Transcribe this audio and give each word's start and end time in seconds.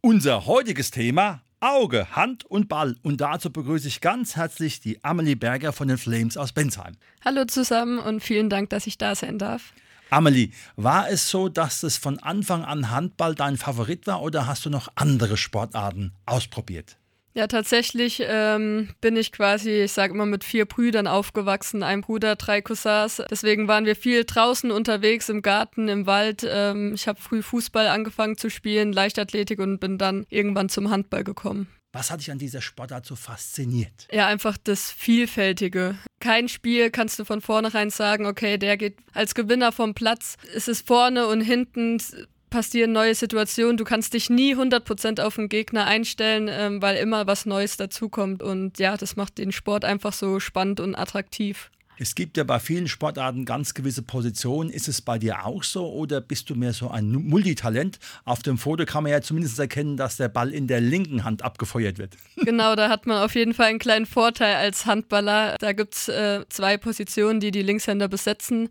Unser 0.00 0.46
heutiges 0.46 0.92
Thema 0.92 1.42
Auge, 1.58 2.14
Hand 2.14 2.44
und 2.44 2.68
Ball. 2.68 2.94
Und 3.02 3.20
dazu 3.20 3.50
begrüße 3.50 3.88
ich 3.88 4.00
ganz 4.00 4.36
herzlich 4.36 4.78
die 4.78 5.02
Amelie 5.02 5.34
Berger 5.34 5.72
von 5.72 5.88
den 5.88 5.98
Flames 5.98 6.36
aus 6.36 6.52
Bensheim. 6.52 6.94
Hallo 7.24 7.46
zusammen 7.46 7.98
und 7.98 8.20
vielen 8.22 8.48
Dank, 8.48 8.70
dass 8.70 8.86
ich 8.86 8.96
da 8.96 9.16
sein 9.16 9.38
darf. 9.38 9.72
Amelie, 10.10 10.52
war 10.76 11.10
es 11.10 11.28
so, 11.28 11.48
dass 11.48 11.82
es 11.82 11.96
von 11.96 12.20
Anfang 12.20 12.64
an 12.64 12.92
Handball 12.92 13.34
dein 13.34 13.56
Favorit 13.56 14.06
war 14.06 14.22
oder 14.22 14.46
hast 14.46 14.64
du 14.64 14.70
noch 14.70 14.88
andere 14.94 15.36
Sportarten 15.36 16.12
ausprobiert? 16.26 16.96
Ja, 17.38 17.46
tatsächlich 17.46 18.20
ähm, 18.26 18.88
bin 19.00 19.16
ich 19.16 19.30
quasi, 19.30 19.82
ich 19.82 19.92
sage 19.92 20.12
immer, 20.12 20.26
mit 20.26 20.42
vier 20.42 20.64
Brüdern 20.64 21.06
aufgewachsen. 21.06 21.84
Ein 21.84 22.00
Bruder, 22.00 22.34
drei 22.34 22.60
Cousins. 22.60 23.22
Deswegen 23.30 23.68
waren 23.68 23.86
wir 23.86 23.94
viel 23.94 24.24
draußen 24.24 24.72
unterwegs, 24.72 25.28
im 25.28 25.40
Garten, 25.40 25.86
im 25.86 26.06
Wald. 26.06 26.44
Ähm, 26.44 26.94
ich 26.94 27.06
habe 27.06 27.20
früh 27.20 27.40
Fußball 27.40 27.86
angefangen 27.86 28.36
zu 28.36 28.50
spielen, 28.50 28.92
Leichtathletik 28.92 29.60
und 29.60 29.78
bin 29.78 29.98
dann 29.98 30.26
irgendwann 30.30 30.68
zum 30.68 30.90
Handball 30.90 31.22
gekommen. 31.22 31.68
Was 31.92 32.10
hat 32.10 32.18
dich 32.18 32.32
an 32.32 32.38
dieser 32.38 32.60
Sportart 32.60 33.06
so 33.06 33.14
fasziniert? 33.14 34.08
Ja, 34.10 34.26
einfach 34.26 34.58
das 34.58 34.90
Vielfältige. 34.90 35.96
Kein 36.18 36.48
Spiel 36.48 36.90
kannst 36.90 37.20
du 37.20 37.24
von 37.24 37.40
vornherein 37.40 37.90
sagen, 37.90 38.26
okay, 38.26 38.58
der 38.58 38.76
geht 38.76 38.96
als 39.14 39.36
Gewinner 39.36 39.70
vom 39.70 39.94
Platz. 39.94 40.34
Es 40.56 40.66
ist 40.66 40.84
vorne 40.88 41.28
und 41.28 41.40
hinten 41.40 42.02
passieren 42.50 42.92
neue 42.92 43.14
Situationen. 43.14 43.76
Du 43.76 43.84
kannst 43.84 44.14
dich 44.14 44.30
nie 44.30 44.54
100% 44.54 45.20
auf 45.20 45.36
den 45.36 45.48
Gegner 45.48 45.86
einstellen, 45.86 46.48
ähm, 46.50 46.82
weil 46.82 46.96
immer 46.96 47.26
was 47.26 47.46
Neues 47.46 47.76
dazukommt. 47.76 48.42
Und 48.42 48.78
ja, 48.78 48.96
das 48.96 49.16
macht 49.16 49.38
den 49.38 49.52
Sport 49.52 49.84
einfach 49.84 50.12
so 50.12 50.40
spannend 50.40 50.80
und 50.80 50.94
attraktiv. 50.94 51.70
Es 52.00 52.14
gibt 52.14 52.36
ja 52.36 52.44
bei 52.44 52.60
vielen 52.60 52.86
Sportarten 52.86 53.44
ganz 53.44 53.74
gewisse 53.74 54.02
Positionen. 54.02 54.70
Ist 54.70 54.86
es 54.86 55.02
bei 55.02 55.18
dir 55.18 55.44
auch 55.44 55.64
so 55.64 55.92
oder 55.92 56.20
bist 56.20 56.48
du 56.48 56.54
mehr 56.54 56.72
so 56.72 56.88
ein 56.90 57.10
Multitalent? 57.10 57.98
Auf 58.24 58.42
dem 58.42 58.56
Foto 58.56 58.84
kann 58.84 59.02
man 59.02 59.10
ja 59.10 59.20
zumindest 59.20 59.58
erkennen, 59.58 59.96
dass 59.96 60.16
der 60.16 60.28
Ball 60.28 60.50
in 60.50 60.68
der 60.68 60.80
linken 60.80 61.24
Hand 61.24 61.42
abgefeuert 61.42 61.98
wird. 61.98 62.16
Genau, 62.48 62.76
da 62.76 62.88
hat 62.88 63.06
man 63.06 63.22
auf 63.22 63.34
jeden 63.34 63.52
Fall 63.52 63.66
einen 63.66 63.78
kleinen 63.78 64.06
Vorteil 64.06 64.54
als 64.54 64.86
Handballer. 64.86 65.56
Da 65.58 65.72
gibt 65.72 65.94
es 65.94 66.08
äh, 66.08 66.44
zwei 66.48 66.78
Positionen, 66.78 67.40
die 67.40 67.50
die 67.50 67.62
Linkshänder 67.62 68.08
besetzen 68.08 68.70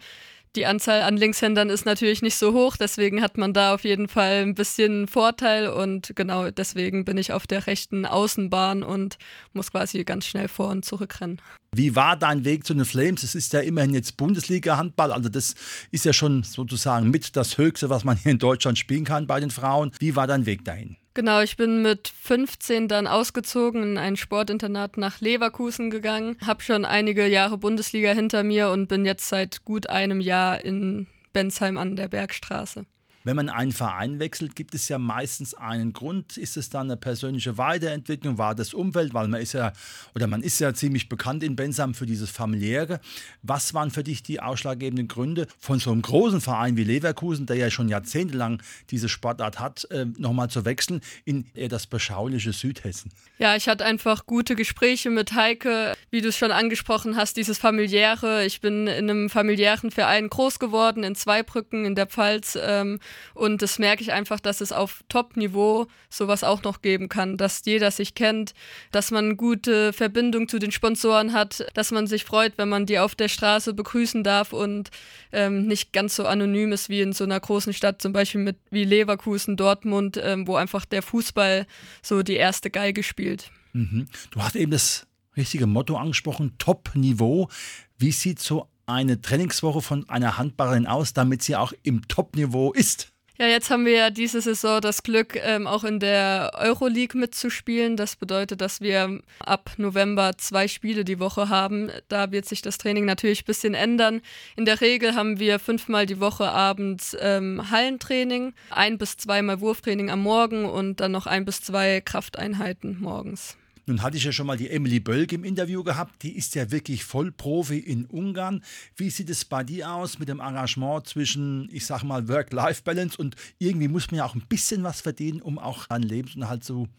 die 0.57 0.65
Anzahl 0.65 1.03
an 1.03 1.15
Linkshändern 1.15 1.69
ist 1.69 1.85
natürlich 1.85 2.23
nicht 2.23 2.35
so 2.35 2.51
hoch, 2.51 2.77
deswegen 2.77 3.21
hat 3.21 3.37
man 3.37 3.53
da 3.53 3.75
auf 3.75 3.83
jeden 3.83 4.07
Fall 4.07 4.41
ein 4.41 4.55
bisschen 4.55 5.07
Vorteil 5.07 5.69
und 5.69 6.13
genau 6.15 6.49
deswegen 6.49 7.05
bin 7.05 7.17
ich 7.17 7.31
auf 7.31 7.45
der 7.45 7.67
rechten 7.67 8.05
Außenbahn 8.07 8.81
und 8.81 9.17
muss 9.53 9.71
quasi 9.71 10.03
ganz 10.03 10.25
schnell 10.25 10.47
vor 10.47 10.69
und 10.69 10.83
zurück 10.83 11.21
rennen. 11.21 11.39
Wie 11.75 11.95
war 11.95 12.17
dein 12.17 12.43
Weg 12.43 12.65
zu 12.65 12.73
den 12.73 12.85
Flames? 12.85 13.21
Es 13.21 13.35
ist 13.35 13.53
ja 13.53 13.59
immerhin 13.59 13.93
jetzt 13.93 14.17
Bundesliga-Handball, 14.17 15.11
also 15.11 15.29
das 15.29 15.53
ist 15.91 16.05
ja 16.05 16.11
schon 16.11 16.41
sozusagen 16.41 17.11
mit 17.11 17.35
das 17.35 17.59
Höchste, 17.59 17.91
was 17.91 18.03
man 18.03 18.17
hier 18.17 18.31
in 18.31 18.39
Deutschland 18.39 18.79
spielen 18.79 19.05
kann 19.05 19.27
bei 19.27 19.39
den 19.39 19.51
Frauen. 19.51 19.91
Wie 19.99 20.15
war 20.15 20.25
dein 20.25 20.47
Weg 20.47 20.65
dahin? 20.65 20.97
Genau, 21.17 21.41
ich 21.41 21.57
bin 21.57 21.81
mit 21.81 22.09
15 22.09 22.87
dann 22.87 23.07
ausgezogen 23.07 23.81
in 23.81 23.97
ein 23.97 24.17
Sportinternat 24.17 24.97
nach 24.97 25.19
Leverkusen 25.19 25.89
gegangen, 25.89 26.37
habe 26.45 26.61
schon 26.61 26.85
einige 26.85 27.25
Jahre 27.25 27.57
Bundesliga 27.57 28.11
hinter 28.11 28.43
mir 28.43 28.69
und 28.69 28.85
bin 28.85 29.03
jetzt 29.03 29.27
seit 29.27 29.65
gut 29.65 29.89
einem 29.89 30.21
Jahr 30.21 30.63
in 30.63 31.07
Bensheim 31.33 31.79
an 31.79 31.95
der 31.95 32.07
Bergstraße. 32.07 32.85
Wenn 33.27 33.35
man 33.35 33.49
einen 33.49 33.73
Verein 33.73 34.21
wechselt, 34.21 34.55
gibt 34.55 34.73
es 34.73 34.87
ja 34.87 34.97
meistens 34.97 35.53
einen 35.53 35.91
Grund. 35.91 36.37
Ist 36.37 36.55
es 36.55 36.69
dann 36.69 36.87
eine 36.87 36.95
persönliche 36.95 37.57
Weiterentwicklung? 37.57 38.37
War 38.37 38.55
das 38.55 38.73
Umwelt? 38.73 39.13
Weil 39.13 39.27
man 39.27 39.41
ist 39.41 39.51
ja, 39.51 39.73
oder 40.15 40.27
man 40.27 40.41
ist 40.41 40.59
ja 40.59 40.73
ziemlich 40.73 41.09
bekannt 41.09 41.43
in 41.43 41.57
Bensam 41.57 41.93
für 41.93 42.05
dieses 42.05 42.29
familiäre. 42.29 43.01
Was 43.43 43.73
waren 43.73 43.91
für 43.91 44.01
dich 44.01 44.23
die 44.23 44.39
ausschlaggebenden 44.39 45.09
Gründe, 45.09 45.47
von 45.59 45.77
so 45.77 45.91
einem 45.91 46.03
großen 46.03 46.39
Verein 46.39 46.77
wie 46.77 46.85
Leverkusen, 46.85 47.47
der 47.47 47.57
ja 47.57 47.69
schon 47.69 47.89
jahrzehntelang 47.89 48.63
diese 48.91 49.09
Sportart 49.09 49.59
hat, 49.59 49.83
äh, 49.91 50.05
nochmal 50.17 50.49
zu 50.49 50.63
wechseln 50.63 51.01
in 51.25 51.47
eher 51.53 51.67
das 51.67 51.85
beschauliche 51.85 52.53
Südhessen? 52.53 53.11
Ja, 53.39 53.57
ich 53.57 53.67
hatte 53.67 53.83
einfach 53.83 54.25
gute 54.25 54.55
Gespräche 54.55 55.09
mit 55.09 55.33
Heike, 55.33 55.97
wie 56.11 56.21
du 56.21 56.29
es 56.29 56.37
schon 56.37 56.51
angesprochen 56.51 57.17
hast, 57.17 57.35
dieses 57.35 57.57
familiäre. 57.57 58.45
Ich 58.45 58.61
bin 58.61 58.87
in 58.87 59.09
einem 59.09 59.29
familiären 59.29 59.91
Verein 59.91 60.29
groß 60.29 60.59
geworden, 60.59 61.03
in 61.03 61.13
Zweibrücken, 61.13 61.83
in 61.83 61.95
der 61.95 62.07
Pfalz. 62.07 62.57
Ähm, 62.61 63.01
und 63.33 63.61
das 63.61 63.79
merke 63.79 64.01
ich 64.01 64.11
einfach, 64.11 64.39
dass 64.39 64.61
es 64.61 64.71
auf 64.71 65.03
Top-Niveau 65.09 65.87
sowas 66.09 66.43
auch 66.43 66.63
noch 66.63 66.81
geben 66.81 67.09
kann, 67.09 67.37
dass 67.37 67.61
jeder 67.65 67.91
sich 67.91 68.15
kennt, 68.15 68.53
dass 68.91 69.11
man 69.11 69.37
gute 69.37 69.93
Verbindung 69.93 70.47
zu 70.47 70.59
den 70.59 70.71
Sponsoren 70.71 71.33
hat, 71.33 71.67
dass 71.73 71.91
man 71.91 72.07
sich 72.07 72.23
freut, 72.23 72.57
wenn 72.57 72.69
man 72.69 72.85
die 72.85 72.99
auf 72.99 73.15
der 73.15 73.27
Straße 73.27 73.73
begrüßen 73.73 74.23
darf 74.23 74.53
und 74.53 74.89
ähm, 75.31 75.67
nicht 75.67 75.93
ganz 75.93 76.15
so 76.15 76.25
anonym 76.25 76.71
ist 76.71 76.89
wie 76.89 77.01
in 77.01 77.13
so 77.13 77.23
einer 77.23 77.39
großen 77.39 77.73
Stadt, 77.73 78.01
zum 78.01 78.13
Beispiel 78.13 78.41
mit 78.41 78.57
wie 78.69 78.83
Leverkusen, 78.83 79.57
Dortmund, 79.57 80.19
ähm, 80.21 80.47
wo 80.47 80.55
einfach 80.55 80.85
der 80.85 81.01
Fußball 81.01 81.67
so 82.01 82.23
die 82.23 82.35
erste 82.35 82.69
Geige 82.69 83.03
spielt. 83.03 83.51
Mhm. 83.73 84.07
Du 84.31 84.41
hast 84.41 84.55
eben 84.55 84.71
das 84.71 85.07
richtige 85.35 85.67
Motto 85.67 85.95
angesprochen, 85.97 86.55
Top-Niveau. 86.57 87.49
Wie 87.97 88.11
sieht 88.11 88.39
so 88.39 88.67
eine 88.87 89.21
Trainingswoche 89.21 89.81
von 89.81 90.09
einer 90.09 90.37
Handballerin 90.37 90.87
aus, 90.87 91.13
damit 91.13 91.43
sie 91.43 91.55
auch 91.55 91.73
im 91.83 92.07
Top-Niveau 92.07 92.73
ist? 92.73 93.11
Ja, 93.39 93.45
jetzt 93.45 93.69
haben 93.69 93.85
wir 93.85 93.93
ja 93.93 94.09
diese 94.09 94.41
Saison 94.41 94.81
das 94.81 95.03
Glück, 95.03 95.35
ähm, 95.35 95.67
auch 95.67 95.83
in 95.83 95.99
der 95.99 96.53
Euroleague 96.55 97.19
mitzuspielen. 97.19 97.95
Das 97.95 98.15
bedeutet, 98.15 98.61
dass 98.61 98.81
wir 98.81 99.19
ab 99.45 99.69
November 99.77 100.31
zwei 100.39 100.67
Spiele 100.67 101.05
die 101.05 101.19
Woche 101.19 101.47
haben. 101.47 101.91
Da 102.07 102.31
wird 102.31 102.45
sich 102.45 102.63
das 102.63 102.79
Training 102.79 103.05
natürlich 103.05 103.43
ein 103.43 103.45
bisschen 103.45 103.75
ändern. 103.75 104.21
In 104.55 104.65
der 104.65 104.81
Regel 104.81 105.13
haben 105.13 105.37
wir 105.37 105.59
fünfmal 105.59 106.07
die 106.07 106.19
Woche 106.19 106.49
abends 106.49 107.15
ähm, 107.19 107.69
Hallentraining, 107.69 108.55
ein 108.71 108.97
bis 108.97 109.17
zweimal 109.17 109.61
Wurftraining 109.61 110.09
am 110.09 110.21
Morgen 110.21 110.65
und 110.65 110.99
dann 110.99 111.11
noch 111.11 111.27
ein 111.27 111.45
bis 111.45 111.61
zwei 111.61 112.01
Krafteinheiten 112.01 112.99
morgens. 112.99 113.55
Nun 113.87 114.03
hatte 114.03 114.17
ich 114.17 114.25
ja 114.25 114.33
schon 114.33 114.47
mal 114.47 114.57
die 114.57 114.69
Emily 114.69 114.99
Bölk 114.99 115.31
im 115.31 115.45
Interview 115.45 115.81
gehabt. 115.81 116.21
Die 116.21 116.35
ist 116.35 116.55
ja 116.55 116.71
wirklich 116.71 117.05
Vollprofi 117.05 117.79
in 117.79 118.05
Ungarn. 118.05 118.61
Wie 118.97 119.09
sieht 119.09 119.29
es 119.29 119.45
bei 119.45 119.63
dir 119.63 119.93
aus 119.93 120.19
mit 120.19 120.27
dem 120.27 120.41
Engagement 120.41 121.07
zwischen, 121.07 121.69
ich 121.71 121.85
sag 121.85 122.03
mal, 122.03 122.27
Work-Life-Balance 122.27 123.17
und 123.17 123.37
irgendwie 123.59 123.87
muss 123.87 124.11
man 124.11 124.17
ja 124.17 124.25
auch 124.25 124.35
ein 124.35 124.45
bisschen 124.49 124.83
was 124.83 124.99
verdienen, 124.99 125.41
um 125.41 125.57
auch 125.57 125.89
einen 125.89 126.03
Lebensunterhalt 126.03 126.65
zu 126.65 126.89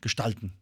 gestalten? 0.00 0.54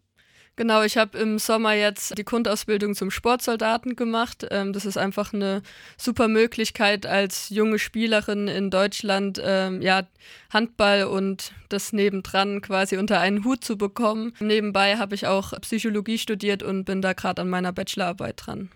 Genau, 0.57 0.83
ich 0.83 0.99
habe 0.99 1.17
im 1.17 1.39
Sommer 1.39 1.73
jetzt 1.73 2.19
die 2.19 2.25
Grundausbildung 2.25 2.95
zum 2.95 3.11
Sportsoldaten 3.11 3.97
gemacht. 3.97 4.47
Ähm, 4.51 4.73
das 4.73 4.85
ist 4.85 4.99
einfach 4.99 5.33
eine 5.33 5.63
super 5.97 6.29
Möglichkeit 6.29 7.07
als 7.07 7.49
junge 7.49 7.79
Spielerin 7.79 8.47
in 8.47 8.71
Deutschland, 8.71 9.41
ähm, 9.43 9.81
ja, 9.81 10.07
Handball 10.51 11.05
und 11.05 11.53
das 11.71 11.93
nebendran 11.93 12.61
quasi 12.61 12.99
unter 12.99 13.21
einen 13.21 13.45
Hut 13.45 13.65
zu 13.65 13.79
bekommen. 13.79 14.35
Nebenbei 14.41 14.99
habe 14.99 15.15
ich 15.15 15.27
auch 15.27 15.59
Psychologie 15.63 16.19
studiert 16.19 16.63
und 16.63 16.85
bin 16.85 17.01
da 17.01 17.15
gerade 17.15 17.41
an 17.41 17.49
meiner 17.49 17.73
Bachelorarbeit 17.73 18.43
dran. 18.45 18.71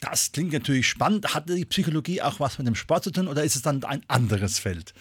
Das 0.00 0.32
klingt 0.32 0.52
natürlich 0.52 0.86
spannend. 0.86 1.34
Hat 1.34 1.48
die 1.48 1.64
Psychologie 1.64 2.20
auch 2.22 2.38
was 2.40 2.58
mit 2.58 2.66
dem 2.66 2.74
Sport 2.74 3.04
zu 3.04 3.10
tun 3.10 3.26
oder 3.26 3.42
ist 3.42 3.56
es 3.56 3.62
dann 3.62 3.82
ein 3.84 4.02
anderes 4.06 4.58
Feld? 4.58 4.92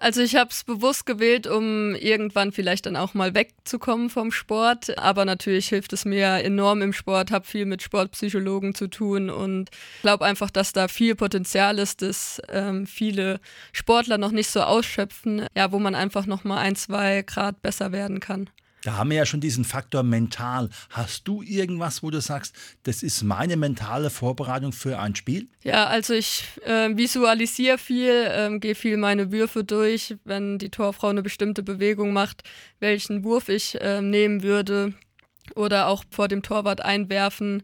Also 0.00 0.22
ich 0.22 0.34
habe 0.34 0.48
es 0.48 0.64
bewusst 0.64 1.04
gewählt, 1.04 1.46
um 1.46 1.94
irgendwann 1.94 2.52
vielleicht 2.52 2.86
dann 2.86 2.96
auch 2.96 3.12
mal 3.12 3.34
wegzukommen 3.34 4.08
vom 4.08 4.32
Sport. 4.32 4.96
Aber 4.98 5.26
natürlich 5.26 5.68
hilft 5.68 5.92
es 5.92 6.06
mir 6.06 6.42
enorm 6.42 6.80
im 6.80 6.94
Sport, 6.94 7.30
habe 7.30 7.46
viel 7.46 7.66
mit 7.66 7.82
Sportpsychologen 7.82 8.74
zu 8.74 8.88
tun 8.88 9.28
und 9.28 9.68
glaube 10.00 10.24
einfach, 10.24 10.50
dass 10.50 10.72
da 10.72 10.88
viel 10.88 11.14
Potenzial 11.16 11.78
ist, 11.78 12.00
das 12.00 12.40
ähm, 12.48 12.86
viele 12.86 13.40
Sportler 13.72 14.16
noch 14.16 14.30
nicht 14.30 14.48
so 14.48 14.62
ausschöpfen, 14.62 15.46
ja, 15.54 15.70
wo 15.70 15.78
man 15.78 15.94
einfach 15.94 16.24
noch 16.24 16.44
mal 16.44 16.58
ein, 16.58 16.76
zwei 16.76 17.20
Grad 17.20 17.60
besser 17.60 17.92
werden 17.92 18.20
kann. 18.20 18.48
Da 18.82 18.96
haben 18.96 19.10
wir 19.10 19.18
ja 19.18 19.26
schon 19.26 19.40
diesen 19.40 19.64
Faktor 19.64 20.02
mental. 20.02 20.70
Hast 20.88 21.28
du 21.28 21.42
irgendwas, 21.42 22.02
wo 22.02 22.10
du 22.10 22.20
sagst, 22.20 22.54
das 22.84 23.02
ist 23.02 23.22
meine 23.22 23.56
mentale 23.56 24.08
Vorbereitung 24.08 24.72
für 24.72 24.98
ein 24.98 25.14
Spiel? 25.14 25.48
Ja, 25.62 25.86
also 25.86 26.14
ich 26.14 26.44
äh, 26.64 26.96
visualisiere 26.96 27.76
viel, 27.76 28.10
äh, 28.10 28.58
gehe 28.58 28.74
viel 28.74 28.96
meine 28.96 29.32
Würfe 29.32 29.64
durch. 29.64 30.16
Wenn 30.24 30.58
die 30.58 30.70
Torfrau 30.70 31.08
eine 31.08 31.22
bestimmte 31.22 31.62
Bewegung 31.62 32.12
macht, 32.12 32.42
welchen 32.78 33.22
Wurf 33.24 33.48
ich 33.48 33.78
äh, 33.80 34.00
nehmen 34.00 34.42
würde 34.42 34.94
oder 35.54 35.88
auch 35.88 36.04
vor 36.10 36.28
dem 36.28 36.42
Torwart 36.42 36.80
einwerfen. 36.80 37.62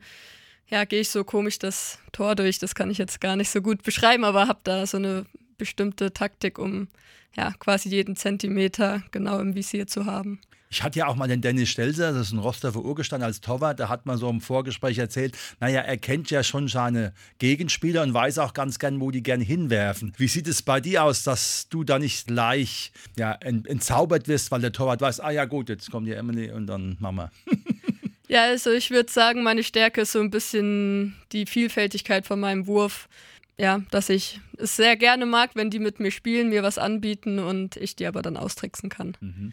Ja, 0.68 0.84
gehe 0.84 1.00
ich 1.00 1.10
so 1.10 1.24
komisch 1.24 1.58
das 1.58 1.98
Tor 2.12 2.34
durch. 2.34 2.58
Das 2.58 2.74
kann 2.74 2.90
ich 2.90 2.98
jetzt 2.98 3.20
gar 3.20 3.36
nicht 3.36 3.50
so 3.50 3.62
gut 3.62 3.82
beschreiben, 3.82 4.24
aber 4.24 4.48
habe 4.48 4.60
da 4.64 4.84
so 4.84 4.96
eine 4.98 5.24
bestimmte 5.56 6.12
Taktik, 6.12 6.58
um 6.58 6.88
ja 7.36 7.52
quasi 7.58 7.88
jeden 7.88 8.16
Zentimeter 8.16 9.02
genau 9.12 9.38
im 9.38 9.54
Visier 9.54 9.86
zu 9.86 10.04
haben. 10.04 10.40
Ich 10.76 10.82
hatte 10.82 10.98
ja 10.98 11.06
auch 11.06 11.16
mal 11.16 11.26
den 11.26 11.40
Dennis 11.40 11.70
Stelzer, 11.70 12.12
das 12.12 12.26
ist 12.26 12.32
ein 12.34 12.38
Rostover 12.38 12.84
Urgestein 12.84 13.22
als 13.22 13.40
Torwart, 13.40 13.78
der 13.78 13.88
hat 13.88 14.04
mal 14.04 14.18
so 14.18 14.28
im 14.28 14.42
Vorgespräch 14.42 14.98
erzählt, 14.98 15.34
naja, 15.58 15.80
er 15.80 15.96
kennt 15.96 16.30
ja 16.30 16.42
schon 16.42 16.68
seine 16.68 17.14
Gegenspieler 17.38 18.02
und 18.02 18.12
weiß 18.12 18.36
auch 18.40 18.52
ganz 18.52 18.78
gern, 18.78 19.00
wo 19.00 19.10
die 19.10 19.22
gerne 19.22 19.42
hinwerfen. 19.42 20.12
Wie 20.18 20.28
sieht 20.28 20.46
es 20.46 20.60
bei 20.60 20.82
dir 20.82 21.04
aus, 21.04 21.22
dass 21.22 21.70
du 21.70 21.82
da 21.82 21.98
nicht 21.98 22.26
gleich 22.26 22.92
ja, 23.16 23.32
entzaubert 23.32 24.28
wirst, 24.28 24.50
weil 24.50 24.60
der 24.60 24.72
Torwart 24.72 25.00
weiß, 25.00 25.20
ah 25.20 25.30
ja 25.30 25.46
gut, 25.46 25.70
jetzt 25.70 25.90
kommt 25.90 26.08
die 26.08 26.12
Emily 26.12 26.52
und 26.52 26.66
dann 26.66 26.98
wir. 27.00 27.30
Ja, 28.28 28.42
also 28.42 28.72
ich 28.72 28.90
würde 28.90 29.10
sagen, 29.10 29.44
meine 29.44 29.62
Stärke 29.62 30.00
ist 30.00 30.10
so 30.10 30.18
ein 30.18 30.30
bisschen 30.30 31.14
die 31.30 31.46
Vielfältigkeit 31.46 32.26
von 32.26 32.40
meinem 32.40 32.66
Wurf. 32.66 33.08
Ja, 33.56 33.82
dass 33.92 34.10
ich 34.10 34.40
es 34.58 34.76
sehr 34.76 34.96
gerne 34.96 35.24
mag, 35.24 35.52
wenn 35.54 35.70
die 35.70 35.78
mit 35.78 36.00
mir 36.00 36.10
spielen, 36.10 36.48
mir 36.50 36.64
was 36.64 36.76
anbieten 36.76 37.38
und 37.38 37.76
ich 37.76 37.94
die 37.94 38.04
aber 38.04 38.20
dann 38.20 38.36
austricksen 38.36 38.90
kann. 38.90 39.16
Mhm. 39.20 39.52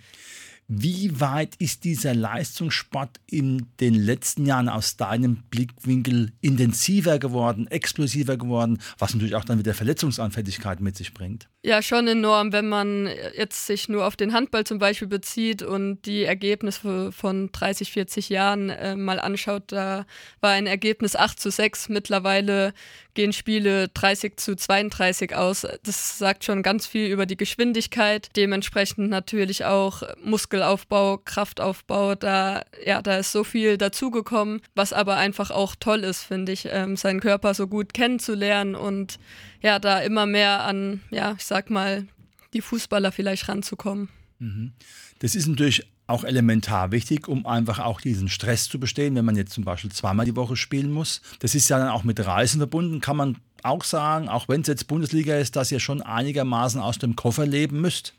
Wie 0.68 1.20
weit 1.20 1.56
ist 1.58 1.84
dieser 1.84 2.14
Leistungssport 2.14 3.20
in 3.30 3.68
den 3.80 3.94
letzten 3.94 4.46
Jahren 4.46 4.70
aus 4.70 4.96
deinem 4.98 5.44
Blickwinkel 5.50 6.32
intensiver 6.42 7.20
geworden, 7.20 7.68
explosiver 7.68 8.38
geworden, 8.38 8.80
was 8.98 9.14
natürlich 9.14 9.36
auch 9.36 9.46
dann 9.46 9.60
wieder 9.60 9.74
Verletzungsanfälligkeit 9.74 10.80
mit 10.80 10.96
sich 10.96 11.14
bringt? 11.14 11.50
Ja, 11.66 11.82
schon 11.82 12.08
enorm, 12.10 12.52
wenn 12.52 12.68
man 12.68 13.10
jetzt 13.38 13.68
sich 13.68 13.88
nur 13.88 14.06
auf 14.06 14.18
den 14.18 14.34
Handball 14.34 14.66
zum 14.66 14.80
Beispiel 14.80 15.08
bezieht 15.08 15.62
und 15.64 16.02
die 16.06 16.24
Ergebnisse 16.24 17.14
von 17.14 17.52
30, 17.54 17.92
40 17.92 18.28
Jahren 18.28 18.70
äh, 18.70 18.98
mal 18.98 19.18
anschaut. 19.18 19.64
Da 19.68 20.06
war 20.42 20.52
ein 20.52 20.68
Ergebnis 20.68 21.16
8 21.16 21.40
zu 21.40 21.52
6. 21.52 21.88
Mittlerweile 21.88 22.74
gehen 23.14 23.32
Spiele 23.32 23.88
30 23.90 24.38
zu 24.38 24.56
32 24.58 25.36
aus. 25.36 25.66
Das 25.84 26.18
sagt 26.18 26.44
schon 26.44 26.64
ganz 26.64 26.86
viel 26.86 27.08
über 27.08 27.26
die 27.26 27.38
Geschwindigkeit. 27.38 28.30
Dementsprechend 28.36 29.10
natürlich 29.10 29.64
auch 29.64 30.04
Muskelaufbau, 30.54 31.18
Kraftaufbau. 31.18 32.14
Da, 32.14 32.62
ja, 32.86 33.02
da 33.02 33.18
ist 33.18 33.32
so 33.32 33.44
viel 33.44 33.78
dazugekommen, 33.78 34.62
was 34.76 34.94
aber 34.94 35.18
einfach 35.18 35.50
auch 35.50 35.76
toll 35.76 36.02
ist, 36.02 36.22
finde 36.22 36.52
ich, 36.52 36.68
ähm, 36.70 36.96
seinen 36.96 37.20
Körper 37.20 37.56
so 37.56 37.68
gut 37.68 37.94
kennenzulernen 37.94 38.76
und 38.76 39.20
ja, 39.62 39.80
da 39.80 40.00
immer 40.00 40.28
mehr 40.28 40.64
an, 40.64 41.02
ja, 41.10 41.34
ich 41.38 41.46
sag 41.46 41.72
mal, 41.72 42.06
die 42.54 42.62
Fußballer 42.62 43.12
vielleicht 43.12 43.50
ranzukommen. 43.50 44.10
Mhm. 44.38 44.74
Das 45.20 45.34
ist 45.34 45.48
natürlich 45.48 45.88
auch 46.06 46.24
elementar 46.24 46.92
wichtig, 46.92 47.28
um 47.28 47.48
einfach 47.48 47.80
auch 47.80 48.00
diesen 48.00 48.30
Stress 48.30 48.70
zu 48.70 48.80
bestehen, 48.80 49.16
wenn 49.16 49.26
man 49.26 49.36
jetzt 49.36 49.54
zum 49.54 49.64
Beispiel 49.64 49.92
zweimal 49.92 50.28
die 50.28 50.36
Woche 50.36 50.56
spielen 50.56 50.92
muss. 50.92 51.22
Das 51.40 51.56
ist 51.56 51.68
ja 51.70 51.80
dann 51.80 51.90
auch 51.90 52.04
mit 52.04 52.24
Reisen 52.24 52.60
verbunden, 52.60 53.02
kann 53.02 53.18
man 53.18 53.38
auch 53.64 53.84
sagen, 53.84 54.30
auch 54.30 54.48
wenn 54.50 54.62
es 54.62 54.68
jetzt 54.68 54.88
Bundesliga 54.88 55.36
ist, 55.36 55.56
dass 55.56 55.72
ihr 55.72 55.80
schon 55.80 56.04
einigermaßen 56.04 56.80
aus 56.80 57.00
dem 57.00 57.16
Koffer 57.16 57.48
leben 57.48 57.82
müsst. 57.82 58.14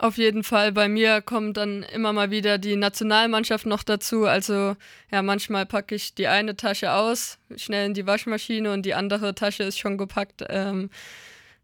Auf 0.00 0.16
jeden 0.16 0.44
Fall. 0.44 0.70
Bei 0.70 0.88
mir 0.88 1.20
kommt 1.20 1.56
dann 1.56 1.82
immer 1.82 2.12
mal 2.12 2.30
wieder 2.30 2.58
die 2.58 2.76
Nationalmannschaft 2.76 3.66
noch 3.66 3.82
dazu. 3.82 4.26
Also 4.26 4.76
ja, 5.10 5.22
manchmal 5.22 5.66
packe 5.66 5.96
ich 5.96 6.14
die 6.14 6.28
eine 6.28 6.56
Tasche 6.56 6.92
aus, 6.92 7.38
schnell 7.56 7.86
in 7.86 7.94
die 7.94 8.06
Waschmaschine 8.06 8.72
und 8.72 8.86
die 8.86 8.94
andere 8.94 9.34
Tasche 9.34 9.64
ist 9.64 9.78
schon 9.78 9.98
gepackt. 9.98 10.44
Ähm, 10.48 10.90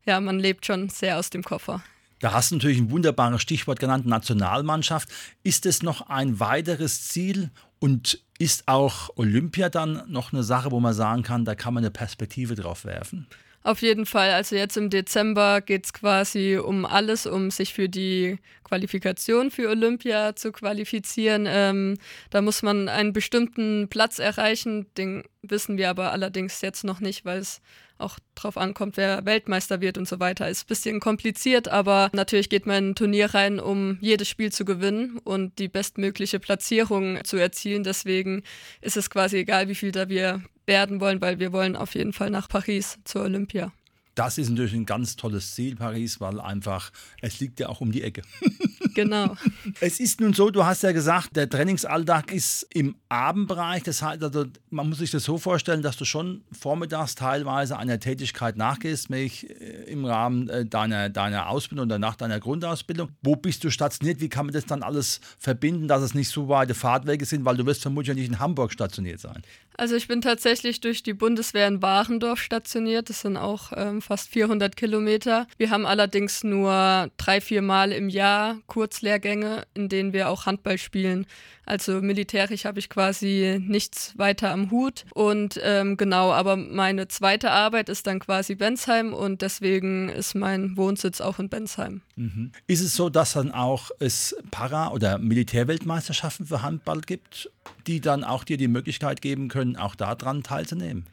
ja, 0.04 0.20
man 0.20 0.40
lebt 0.40 0.66
schon 0.66 0.88
sehr 0.88 1.18
aus 1.18 1.30
dem 1.30 1.44
Koffer. 1.44 1.82
Da 2.18 2.32
hast 2.32 2.50
du 2.50 2.56
natürlich 2.56 2.78
ein 2.78 2.90
wunderbares 2.90 3.40
Stichwort 3.40 3.78
genannt, 3.78 4.04
Nationalmannschaft. 4.04 5.08
Ist 5.44 5.64
es 5.64 5.82
noch 5.84 6.08
ein 6.08 6.40
weiteres 6.40 7.06
Ziel 7.06 7.50
und 7.78 8.20
ist 8.38 8.66
auch 8.66 9.10
Olympia 9.16 9.68
dann 9.68 10.02
noch 10.08 10.32
eine 10.32 10.42
Sache, 10.42 10.72
wo 10.72 10.80
man 10.80 10.94
sagen 10.94 11.22
kann, 11.22 11.44
da 11.44 11.54
kann 11.54 11.74
man 11.74 11.84
eine 11.84 11.92
Perspektive 11.92 12.56
drauf 12.56 12.84
werfen? 12.84 13.28
Auf 13.66 13.80
jeden 13.80 14.04
Fall. 14.04 14.30
Also 14.32 14.56
jetzt 14.56 14.76
im 14.76 14.90
Dezember 14.90 15.62
geht 15.62 15.86
es 15.86 15.94
quasi 15.94 16.58
um 16.62 16.84
alles, 16.84 17.26
um 17.26 17.50
sich 17.50 17.72
für 17.72 17.88
die 17.88 18.38
Qualifikation 18.62 19.50
für 19.50 19.70
Olympia 19.70 20.36
zu 20.36 20.52
qualifizieren. 20.52 21.46
Ähm, 21.48 21.96
da 22.28 22.42
muss 22.42 22.62
man 22.62 22.90
einen 22.90 23.14
bestimmten 23.14 23.88
Platz 23.88 24.18
erreichen. 24.18 24.86
Den 24.98 25.24
wissen 25.40 25.78
wir 25.78 25.88
aber 25.88 26.12
allerdings 26.12 26.60
jetzt 26.60 26.84
noch 26.84 27.00
nicht, 27.00 27.24
weil 27.24 27.38
es 27.38 27.62
auch 27.98 28.18
drauf 28.34 28.56
ankommt, 28.56 28.96
wer 28.96 29.24
Weltmeister 29.24 29.80
wird 29.80 29.98
und 29.98 30.08
so 30.08 30.20
weiter. 30.20 30.48
Ist 30.48 30.64
ein 30.64 30.68
bisschen 30.68 31.00
kompliziert, 31.00 31.68
aber 31.68 32.10
natürlich 32.12 32.48
geht 32.48 32.66
man 32.66 32.76
in 32.76 32.90
ein 32.90 32.94
Turnier 32.94 33.34
rein, 33.34 33.60
um 33.60 33.98
jedes 34.00 34.28
Spiel 34.28 34.52
zu 34.52 34.64
gewinnen 34.64 35.18
und 35.18 35.58
die 35.58 35.68
bestmögliche 35.68 36.40
Platzierung 36.40 37.22
zu 37.24 37.36
erzielen. 37.36 37.84
Deswegen 37.84 38.42
ist 38.80 38.96
es 38.96 39.10
quasi 39.10 39.38
egal, 39.38 39.68
wie 39.68 39.74
viel 39.74 39.92
da 39.92 40.08
wir 40.08 40.42
werden 40.66 41.00
wollen, 41.00 41.20
weil 41.20 41.38
wir 41.38 41.52
wollen 41.52 41.76
auf 41.76 41.94
jeden 41.94 42.12
Fall 42.12 42.30
nach 42.30 42.48
Paris 42.48 42.98
zur 43.04 43.22
Olympia. 43.22 43.72
Das 44.14 44.38
ist 44.38 44.48
natürlich 44.48 44.74
ein 44.74 44.86
ganz 44.86 45.16
tolles 45.16 45.54
Ziel, 45.54 45.74
Paris, 45.74 46.20
weil 46.20 46.40
einfach, 46.40 46.92
es 47.20 47.40
liegt 47.40 47.58
ja 47.58 47.68
auch 47.68 47.80
um 47.80 47.90
die 47.90 48.02
Ecke. 48.02 48.22
Genau. 48.94 49.36
es 49.80 50.00
ist 50.00 50.20
nun 50.20 50.32
so, 50.32 50.50
du 50.50 50.64
hast 50.64 50.82
ja 50.82 50.92
gesagt, 50.92 51.36
der 51.36 51.48
Trainingsalltag 51.48 52.32
ist 52.32 52.66
im 52.72 52.96
Abendbereich. 53.08 53.82
Das 53.82 54.02
heißt, 54.02 54.22
also, 54.22 54.46
man 54.70 54.88
muss 54.88 54.98
sich 54.98 55.10
das 55.10 55.24
so 55.24 55.38
vorstellen, 55.38 55.82
dass 55.82 55.96
du 55.96 56.04
schon 56.04 56.42
vormittags 56.52 57.14
teilweise 57.14 57.76
einer 57.78 58.00
Tätigkeit 58.00 58.56
nachgehst, 58.56 59.10
nämlich 59.10 59.50
äh, 59.50 59.84
im 59.84 60.04
Rahmen 60.04 60.48
äh, 60.48 60.64
deiner, 60.64 61.10
deiner 61.10 61.48
Ausbildung 61.48 61.86
oder 61.86 61.98
nach 61.98 62.16
deiner 62.16 62.40
Grundausbildung. 62.40 63.10
Wo 63.22 63.36
bist 63.36 63.64
du 63.64 63.70
stationiert? 63.70 64.20
Wie 64.20 64.28
kann 64.28 64.46
man 64.46 64.52
das 64.52 64.66
dann 64.66 64.82
alles 64.82 65.20
verbinden, 65.38 65.88
dass 65.88 66.02
es 66.02 66.14
nicht 66.14 66.28
so 66.28 66.48
weite 66.48 66.74
Fahrtwege 66.74 67.24
sind? 67.24 67.44
Weil 67.44 67.56
du 67.56 67.66
wirst 67.66 67.82
vermutlich 67.82 68.16
nicht 68.16 68.28
in 68.28 68.38
Hamburg 68.38 68.72
stationiert 68.72 69.20
sein. 69.20 69.42
Also 69.76 69.96
ich 69.96 70.08
bin 70.08 70.20
tatsächlich 70.20 70.80
durch 70.80 71.02
die 71.02 71.14
Bundeswehr 71.14 71.66
in 71.66 71.82
Warendorf 71.82 72.40
stationiert. 72.40 73.10
Das 73.10 73.22
sind 73.22 73.36
auch 73.36 73.72
ähm, 73.74 74.00
fast 74.00 74.28
400 74.30 74.76
Kilometer. 74.76 75.46
Wir 75.58 75.70
haben 75.70 75.86
allerdings 75.86 76.44
nur 76.44 77.10
drei, 77.16 77.40
vier 77.40 77.62
Mal 77.62 77.92
im 77.92 78.08
Jahr 78.08 78.58
Kurzlehrgänge, 78.66 79.64
in 79.74 79.88
denen 79.88 80.12
wir 80.12 80.28
auch 80.28 80.46
Handball 80.46 80.78
spielen. 80.78 81.26
Also 81.66 82.02
militärisch 82.02 82.64
habe 82.66 82.78
ich 82.78 82.90
quasi 82.90 83.58
nichts 83.66 84.16
weiter 84.18 84.50
am 84.50 84.70
Hut. 84.70 85.04
Und 85.14 85.58
ähm, 85.62 85.96
genau, 85.96 86.32
aber 86.32 86.56
meine 86.56 87.08
zweite 87.08 87.50
Arbeit 87.50 87.88
ist 87.88 88.06
dann 88.06 88.20
quasi 88.20 88.54
Bensheim 88.54 89.14
und 89.14 89.42
deswegen 89.42 90.08
ist 90.08 90.34
mein 90.34 90.76
Wohnsitz 90.76 91.20
auch 91.20 91.38
in 91.38 91.48
Bensheim. 91.48 92.02
Mhm. 92.16 92.52
Ist 92.66 92.82
es 92.82 92.94
so, 92.94 93.08
dass 93.08 93.32
dann 93.32 93.50
auch 93.50 93.90
es 93.98 94.36
Para- 94.50 94.90
oder 94.90 95.18
Militärweltmeisterschaften 95.18 96.46
für 96.46 96.62
Handball 96.62 97.00
gibt, 97.00 97.50
die 97.86 98.00
dann 98.00 98.24
auch 98.24 98.44
dir 98.44 98.56
die 98.56 98.68
Möglichkeit 98.68 99.22
geben 99.22 99.48
können, 99.48 99.63
auch 99.76 99.94
daran 99.94 100.42
teilzunehmen? 100.42 101.06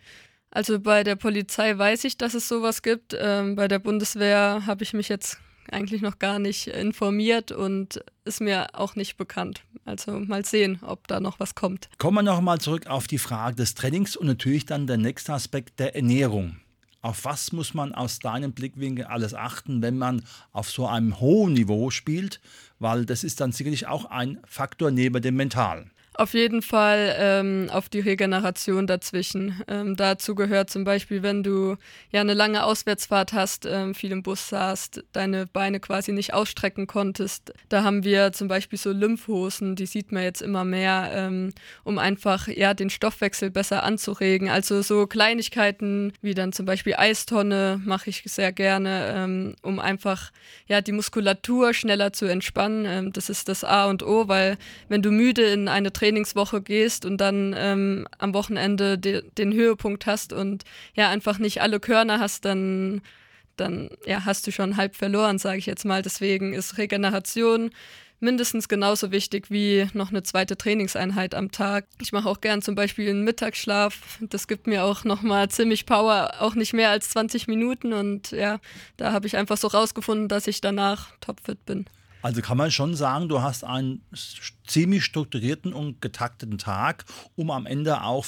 Also 0.51 0.79
bei 0.79 1.03
der 1.03 1.15
Polizei 1.15 1.77
weiß 1.77 2.03
ich, 2.03 2.17
dass 2.17 2.33
es 2.33 2.47
sowas 2.47 2.81
gibt. 2.81 3.15
Ähm, 3.17 3.55
bei 3.55 3.67
der 3.67 3.79
Bundeswehr 3.79 4.63
habe 4.65 4.83
ich 4.83 4.93
mich 4.93 5.07
jetzt 5.07 5.39
eigentlich 5.71 6.01
noch 6.01 6.19
gar 6.19 6.39
nicht 6.39 6.67
informiert 6.67 7.51
und 7.51 8.03
ist 8.25 8.41
mir 8.41 8.67
auch 8.73 8.95
nicht 8.95 9.15
bekannt. 9.17 9.63
Also 9.85 10.19
mal 10.19 10.45
sehen, 10.45 10.79
ob 10.81 11.07
da 11.07 11.19
noch 11.19 11.39
was 11.39 11.55
kommt. 11.55 11.89
Kommen 11.97 12.17
wir 12.17 12.23
noch 12.23 12.41
mal 12.41 12.59
zurück 12.59 12.87
auf 12.87 13.07
die 13.07 13.17
Frage 13.17 13.55
des 13.55 13.73
Trainings 13.73 14.15
und 14.17 14.27
natürlich 14.27 14.65
dann 14.65 14.87
der 14.87 14.97
nächste 14.97 15.33
Aspekt 15.33 15.79
der 15.79 15.95
Ernährung. 15.95 16.57
Auf 17.01 17.25
was 17.25 17.51
muss 17.51 17.73
man 17.73 17.95
aus 17.95 18.19
deinem 18.19 18.51
Blickwinkel 18.51 19.05
alles 19.05 19.33
achten, 19.33 19.81
wenn 19.81 19.97
man 19.97 20.23
auf 20.51 20.69
so 20.69 20.85
einem 20.85 21.19
hohen 21.19 21.53
Niveau 21.53 21.89
spielt? 21.89 22.41
Weil 22.77 23.05
das 23.05 23.23
ist 23.23 23.41
dann 23.41 23.51
sicherlich 23.51 23.87
auch 23.87 24.05
ein 24.05 24.39
Faktor 24.45 24.91
neben 24.91 25.21
dem 25.21 25.35
Mentalen. 25.35 25.91
Auf 26.21 26.35
jeden 26.35 26.61
Fall 26.61 27.15
ähm, 27.17 27.67
auf 27.71 27.89
die 27.89 27.99
Regeneration 27.99 28.85
dazwischen. 28.85 29.59
Ähm, 29.67 29.95
dazu 29.95 30.35
gehört 30.35 30.69
zum 30.69 30.83
Beispiel, 30.83 31.23
wenn 31.23 31.41
du 31.41 31.77
ja 32.11 32.21
eine 32.21 32.35
lange 32.35 32.63
Auswärtsfahrt 32.63 33.33
hast, 33.33 33.65
ähm, 33.65 33.95
viel 33.95 34.11
im 34.11 34.21
Bus 34.21 34.49
saßt, 34.49 35.03
deine 35.13 35.47
Beine 35.47 35.79
quasi 35.79 36.11
nicht 36.11 36.35
ausstrecken 36.35 36.85
konntest. 36.85 37.55
Da 37.69 37.81
haben 37.81 38.03
wir 38.03 38.33
zum 38.33 38.47
Beispiel 38.47 38.77
so 38.77 38.91
Lymphhosen, 38.91 39.75
die 39.75 39.87
sieht 39.87 40.11
man 40.11 40.21
jetzt 40.21 40.43
immer 40.43 40.63
mehr, 40.63 41.09
ähm, 41.11 41.53
um 41.83 41.97
einfach 41.97 42.47
ja 42.47 42.75
den 42.75 42.91
Stoffwechsel 42.91 43.49
besser 43.49 43.81
anzuregen. 43.81 44.47
Also 44.47 44.83
so 44.83 45.07
Kleinigkeiten 45.07 46.13
wie 46.21 46.35
dann 46.35 46.53
zum 46.53 46.67
Beispiel 46.67 46.93
Eistonne 46.97 47.81
mache 47.83 48.11
ich 48.11 48.21
sehr 48.27 48.51
gerne, 48.51 49.11
ähm, 49.15 49.55
um 49.63 49.79
einfach 49.79 50.31
ja 50.67 50.81
die 50.81 50.91
Muskulatur 50.91 51.73
schneller 51.73 52.13
zu 52.13 52.27
entspannen. 52.27 52.85
Ähm, 52.85 53.11
das 53.11 53.31
ist 53.31 53.49
das 53.49 53.63
A 53.63 53.89
und 53.89 54.03
O, 54.03 54.27
weil 54.27 54.59
wenn 54.87 55.01
du 55.01 55.09
müde 55.09 55.45
in 55.45 55.67
eine 55.67 55.91
Trainingswoche 56.11 56.61
gehst 56.61 57.05
und 57.05 57.17
dann 57.17 57.55
ähm, 57.57 58.05
am 58.17 58.33
Wochenende 58.33 58.97
de 58.97 59.23
den 59.37 59.53
Höhepunkt 59.53 60.05
hast 60.05 60.33
und 60.33 60.65
ja 60.93 61.09
einfach 61.09 61.39
nicht 61.39 61.61
alle 61.61 61.79
Körner 61.79 62.19
hast, 62.19 62.43
dann, 62.43 63.01
dann 63.55 63.89
ja, 64.05 64.25
hast 64.25 64.45
du 64.45 64.51
schon 64.51 64.75
halb 64.75 64.97
verloren, 64.97 65.39
sage 65.39 65.57
ich 65.59 65.65
jetzt 65.65 65.85
mal. 65.85 66.01
Deswegen 66.01 66.53
ist 66.53 66.77
Regeneration 66.77 67.71
mindestens 68.19 68.67
genauso 68.67 69.11
wichtig 69.11 69.49
wie 69.49 69.87
noch 69.93 70.09
eine 70.09 70.21
zweite 70.21 70.57
Trainingseinheit 70.57 71.33
am 71.33 71.51
Tag. 71.51 71.87
Ich 72.01 72.11
mache 72.11 72.27
auch 72.27 72.41
gern 72.41 72.61
zum 72.61 72.75
Beispiel 72.75 73.09
einen 73.09 73.23
Mittagsschlaf. 73.23 74.19
Das 74.19 74.49
gibt 74.49 74.67
mir 74.67 74.83
auch 74.83 75.05
nochmal 75.05 75.49
ziemlich 75.49 75.85
Power, 75.85 76.33
auch 76.39 76.55
nicht 76.55 76.73
mehr 76.73 76.89
als 76.89 77.09
20 77.09 77.47
Minuten. 77.47 77.93
Und 77.93 78.31
ja, 78.31 78.59
da 78.97 79.13
habe 79.13 79.27
ich 79.27 79.37
einfach 79.37 79.57
so 79.57 79.69
rausgefunden, 79.69 80.27
dass 80.27 80.47
ich 80.47 80.59
danach 80.59 81.15
topfit 81.21 81.65
bin. 81.65 81.85
Also 82.21 82.41
kann 82.41 82.57
man 82.57 82.71
schon 82.71 82.95
sagen, 82.95 83.29
du 83.29 83.41
hast 83.41 83.63
einen 83.63 84.03
ziemlich 84.65 85.03
strukturierten 85.03 85.73
und 85.73 86.01
getakteten 86.01 86.57
Tag, 86.57 87.05
um 87.35 87.51
am 87.51 87.65
Ende 87.65 88.03
auch 88.03 88.25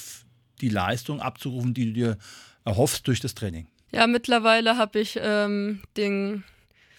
die 0.62 0.70
Leistung 0.70 1.22
abzurufen, 1.22 1.74
die 1.74 1.88
du 1.88 1.94
dir 1.94 2.18
erhoffst 2.66 3.08
durch 3.08 3.20
das 3.20 3.36
Training. 3.36 3.68
Ja, 3.92 4.08
mittlerweile 4.08 4.78
habe 4.78 5.00
ich 5.00 5.20
ähm, 5.22 5.82
den 5.98 6.44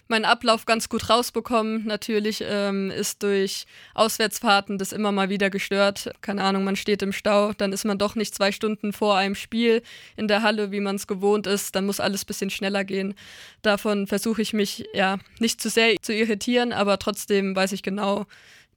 meinen 0.07 0.25
Ablauf 0.25 0.65
ganz 0.65 0.89
gut 0.89 1.09
rausbekommen. 1.09 1.85
Natürlich 1.85 2.43
ähm, 2.47 2.91
ist 2.91 3.23
durch 3.23 3.65
Auswärtsfahrten 3.93 4.77
das 4.77 4.91
immer 4.91 5.11
mal 5.11 5.29
wieder 5.29 5.49
gestört. 5.49 6.11
Keine 6.21 6.43
Ahnung, 6.43 6.63
man 6.63 6.75
steht 6.75 7.01
im 7.01 7.13
Stau, 7.13 7.53
dann 7.53 7.73
ist 7.73 7.85
man 7.85 7.97
doch 7.97 8.15
nicht 8.15 8.35
zwei 8.35 8.51
Stunden 8.51 8.93
vor 8.93 9.17
einem 9.17 9.35
Spiel 9.35 9.81
in 10.15 10.27
der 10.27 10.43
Halle, 10.43 10.71
wie 10.71 10.79
man 10.79 10.95
es 10.95 11.07
gewohnt 11.07 11.47
ist. 11.47 11.75
Dann 11.75 11.85
muss 11.85 11.99
alles 11.99 12.23
ein 12.23 12.27
bisschen 12.27 12.49
schneller 12.49 12.83
gehen. 12.83 13.15
Davon 13.61 14.07
versuche 14.07 14.41
ich 14.41 14.53
mich 14.53 14.85
ja 14.93 15.17
nicht 15.39 15.61
zu 15.61 15.69
sehr 15.69 15.95
zu 16.01 16.13
irritieren, 16.13 16.73
aber 16.73 16.99
trotzdem 16.99 17.55
weiß 17.55 17.71
ich 17.71 17.83
genau, 17.83 18.25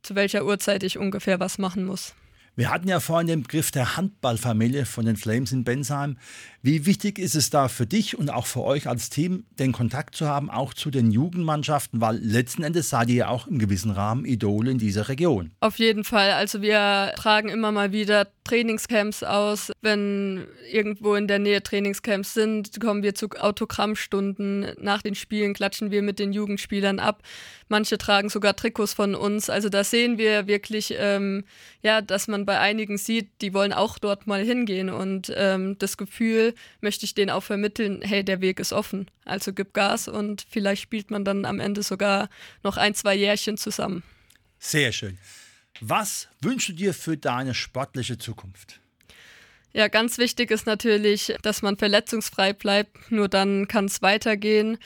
zu 0.02 0.14
welcher 0.14 0.44
Uhrzeit 0.44 0.82
ich 0.82 0.98
ungefähr 0.98 1.40
was 1.40 1.58
machen 1.58 1.84
muss. 1.84 2.14
Wir 2.58 2.70
hatten 2.70 2.88
ja 2.88 2.98
vorhin 2.98 3.28
den 3.28 3.42
Begriff 3.44 3.70
der 3.70 3.96
Handballfamilie 3.96 4.84
von 4.84 5.06
den 5.06 5.14
Flames 5.14 5.52
in 5.52 5.62
Bensheim. 5.62 6.18
Wie 6.60 6.86
wichtig 6.86 7.20
ist 7.20 7.36
es 7.36 7.50
da 7.50 7.68
für 7.68 7.86
dich 7.86 8.18
und 8.18 8.30
auch 8.30 8.46
für 8.46 8.64
euch 8.64 8.88
als 8.88 9.10
Team, 9.10 9.44
den 9.60 9.70
Kontakt 9.70 10.16
zu 10.16 10.26
haben, 10.26 10.50
auch 10.50 10.74
zu 10.74 10.90
den 10.90 11.12
Jugendmannschaften, 11.12 12.00
weil 12.00 12.16
letzten 12.16 12.64
Endes 12.64 12.90
seid 12.90 13.10
ihr 13.10 13.14
ja 13.14 13.28
auch 13.28 13.46
im 13.46 13.60
gewissen 13.60 13.92
Rahmen 13.92 14.24
Idole 14.24 14.72
in 14.72 14.78
dieser 14.78 15.08
Region. 15.08 15.52
Auf 15.60 15.78
jeden 15.78 16.02
Fall. 16.02 16.32
Also 16.32 16.60
wir 16.60 17.12
tragen 17.14 17.48
immer 17.48 17.70
mal 17.70 17.92
wieder 17.92 18.26
Trainingscamps 18.42 19.22
aus. 19.22 19.70
Wenn 19.82 20.48
irgendwo 20.72 21.14
in 21.14 21.28
der 21.28 21.38
Nähe 21.38 21.62
Trainingscamps 21.62 22.34
sind, 22.34 22.80
kommen 22.80 23.04
wir 23.04 23.14
zu 23.14 23.28
Autogrammstunden. 23.38 24.72
Nach 24.80 25.02
den 25.02 25.14
Spielen 25.14 25.54
klatschen 25.54 25.92
wir 25.92 26.02
mit 26.02 26.18
den 26.18 26.32
Jugendspielern 26.32 26.98
ab. 26.98 27.22
Manche 27.68 27.98
tragen 27.98 28.30
sogar 28.30 28.56
Trikots 28.56 28.94
von 28.94 29.14
uns. 29.14 29.50
Also 29.50 29.68
da 29.68 29.84
sehen 29.84 30.18
wir 30.18 30.46
wirklich, 30.46 30.94
ähm, 30.96 31.44
ja, 31.82 32.00
dass 32.00 32.26
man 32.26 32.46
bei 32.46 32.58
einigen 32.58 32.98
sieht, 32.98 33.28
die 33.40 33.52
wollen 33.54 33.72
auch 33.72 33.98
dort 33.98 34.26
mal 34.26 34.42
hingehen. 34.42 34.90
Und 34.90 35.32
ähm, 35.36 35.76
das 35.78 35.96
Gefühl, 35.96 36.54
möchte 36.80 37.04
ich 37.04 37.14
denen 37.14 37.30
auch 37.30 37.42
vermitteln, 37.42 38.00
hey, 38.02 38.24
der 38.24 38.40
Weg 38.40 38.58
ist 38.60 38.72
offen. 38.72 39.10
Also 39.24 39.52
gib 39.52 39.74
Gas 39.74 40.08
und 40.08 40.46
vielleicht 40.48 40.82
spielt 40.82 41.10
man 41.10 41.24
dann 41.24 41.44
am 41.44 41.60
Ende 41.60 41.82
sogar 41.82 42.30
noch 42.62 42.76
ein, 42.76 42.94
zwei 42.94 43.14
Jährchen 43.14 43.58
zusammen. 43.58 44.02
Sehr 44.58 44.92
schön. 44.92 45.18
Was 45.80 46.28
wünschst 46.40 46.70
du 46.70 46.72
dir 46.72 46.94
für 46.94 47.16
deine 47.16 47.54
sportliche 47.54 48.18
Zukunft? 48.18 48.80
Ja, 49.72 49.88
ganz 49.88 50.18
wichtig 50.18 50.50
ist 50.50 50.66
natürlich, 50.66 51.34
dass 51.42 51.62
man 51.62 51.76
verletzungsfrei 51.76 52.52
bleibt. 52.52 53.12
Nur 53.12 53.28
dann 53.28 53.68
kann 53.68 53.84
es 53.84 54.02
weitergehen. 54.02 54.78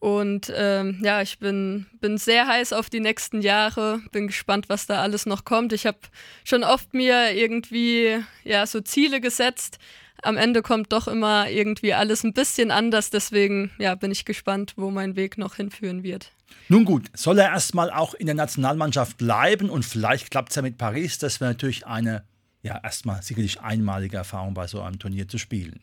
Und 0.00 0.52
ähm, 0.54 1.00
ja, 1.02 1.22
ich 1.22 1.38
bin, 1.38 1.86
bin 2.00 2.18
sehr 2.18 2.46
heiß 2.46 2.72
auf 2.72 2.90
die 2.90 3.00
nächsten 3.00 3.40
Jahre, 3.40 4.00
bin 4.12 4.26
gespannt, 4.26 4.68
was 4.68 4.86
da 4.86 5.00
alles 5.00 5.24
noch 5.24 5.44
kommt. 5.44 5.72
Ich 5.72 5.86
habe 5.86 5.98
schon 6.44 6.62
oft 6.62 6.92
mir 6.92 7.32
irgendwie 7.34 8.18
ja, 8.44 8.66
so 8.66 8.80
Ziele 8.80 9.20
gesetzt, 9.20 9.78
am 10.24 10.36
Ende 10.36 10.62
kommt 10.62 10.92
doch 10.92 11.06
immer 11.08 11.48
irgendwie 11.50 11.94
alles 11.94 12.24
ein 12.24 12.32
bisschen 12.32 12.70
anders. 12.70 13.10
Deswegen 13.10 13.70
ja, 13.78 13.94
bin 13.94 14.10
ich 14.10 14.24
gespannt, 14.24 14.74
wo 14.76 14.90
mein 14.90 15.16
Weg 15.16 15.38
noch 15.38 15.56
hinführen 15.56 16.02
wird. 16.02 16.30
Nun 16.68 16.84
gut, 16.84 17.10
soll 17.14 17.38
er 17.38 17.50
erstmal 17.50 17.90
auch 17.90 18.14
in 18.14 18.26
der 18.26 18.34
Nationalmannschaft 18.34 19.18
bleiben 19.18 19.68
und 19.68 19.84
vielleicht 19.84 20.30
klappt 20.30 20.50
es 20.50 20.56
ja 20.56 20.62
mit 20.62 20.78
Paris. 20.78 21.18
Das 21.18 21.40
wäre 21.40 21.50
natürlich 21.50 21.86
eine, 21.86 22.24
ja, 22.62 22.80
erstmal 22.82 23.22
sicherlich 23.22 23.60
einmalige 23.60 24.16
Erfahrung 24.16 24.54
bei 24.54 24.66
so 24.66 24.80
einem 24.80 24.98
Turnier 24.98 25.28
zu 25.28 25.38
spielen. 25.38 25.80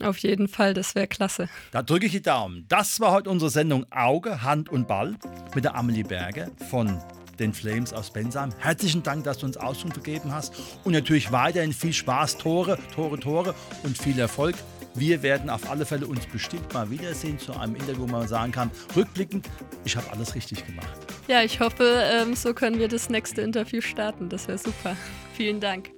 Auf 0.00 0.18
jeden 0.18 0.48
Fall, 0.48 0.74
das 0.74 0.94
wäre 0.94 1.06
klasse. 1.06 1.48
Da 1.70 1.82
drücke 1.82 2.06
ich 2.06 2.12
die 2.12 2.22
Daumen. 2.22 2.66
Das 2.68 2.98
war 3.00 3.12
heute 3.12 3.30
unsere 3.30 3.50
Sendung 3.50 3.86
Auge, 3.92 4.42
Hand 4.42 4.68
und 4.68 4.88
Ball 4.88 5.14
mit 5.54 5.64
der 5.64 5.76
Amelie 5.76 6.02
Berger 6.02 6.50
von 6.70 7.00
den 7.38 7.52
Flames 7.52 7.92
aus 7.92 8.12
Bensheim. 8.12 8.50
Herzlichen 8.58 9.02
Dank, 9.02 9.24
dass 9.24 9.38
du 9.38 9.46
uns 9.46 9.56
Auskunft 9.56 9.96
gegeben 9.96 10.32
hast 10.32 10.54
und 10.84 10.92
natürlich 10.92 11.32
weiterhin 11.32 11.72
viel 11.72 11.92
Spaß, 11.92 12.38
Tore, 12.38 12.78
Tore, 12.94 13.18
Tore 13.18 13.54
und 13.82 13.96
viel 13.96 14.18
Erfolg. 14.18 14.56
Wir 14.96 15.22
werden 15.22 15.50
auf 15.50 15.68
alle 15.68 15.84
Fälle 15.84 16.06
uns 16.06 16.24
bestimmt 16.26 16.72
mal 16.72 16.88
wiedersehen 16.88 17.38
zu 17.38 17.52
einem 17.58 17.74
Interview, 17.74 18.02
wo 18.02 18.06
man 18.06 18.28
sagen 18.28 18.52
kann, 18.52 18.70
rückblickend, 18.94 19.48
ich 19.84 19.96
habe 19.96 20.08
alles 20.12 20.36
richtig 20.36 20.64
gemacht. 20.64 20.88
Ja, 21.26 21.42
ich 21.42 21.58
hoffe, 21.58 22.04
ähm, 22.04 22.36
so 22.36 22.54
können 22.54 22.78
wir 22.78 22.86
das 22.86 23.08
nächste 23.08 23.42
Interview 23.42 23.80
starten. 23.80 24.28
Das 24.28 24.46
wäre 24.46 24.58
super. 24.58 24.96
Vielen 25.34 25.58
Dank. 25.58 25.90